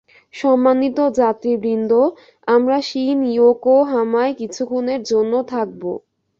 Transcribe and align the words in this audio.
সম্মানিত 0.33 0.97
যাত্রীবৃন্দঃ 1.19 2.03
আমরা 2.47 2.77
শিন-ইয়োকোহামায় 2.89 4.33
কিছুক্ষণের 4.39 5.01
জন্য 5.11 5.33
থামবো। 5.49 5.93